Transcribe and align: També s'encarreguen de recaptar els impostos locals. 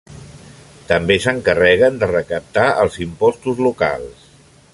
També 0.91 1.17
s'encarreguen 1.25 2.01
de 2.05 2.09
recaptar 2.13 2.67
els 2.85 3.01
impostos 3.07 3.63
locals. 3.69 4.29